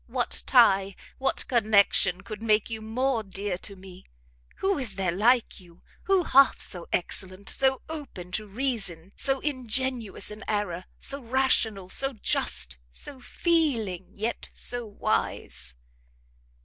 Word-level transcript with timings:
what 0.07 0.41
tie, 0.47 0.95
what 1.19 1.47
connection, 1.47 2.21
could 2.21 2.41
make 2.41 2.71
you 2.71 2.81
more 2.81 3.21
dear 3.21 3.55
to 3.55 3.75
me? 3.75 4.03
Who 4.55 4.79
is 4.79 4.95
there 4.95 5.11
like 5.11 5.59
you? 5.59 5.83
Who 6.05 6.23
half 6.23 6.59
so 6.59 6.87
excellent? 6.91 7.47
So 7.49 7.83
open 7.87 8.31
to 8.31 8.47
reason, 8.47 9.11
so 9.15 9.39
ingenuous 9.41 10.31
in 10.31 10.43
error! 10.47 10.85
so 10.99 11.21
rational! 11.21 11.87
so 11.89 12.13
just! 12.13 12.79
so 12.89 13.19
feeling, 13.21 14.07
yet 14.15 14.49
so 14.55 14.87
wise!" 14.87 15.75